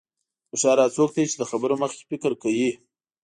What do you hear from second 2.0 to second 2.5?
فکر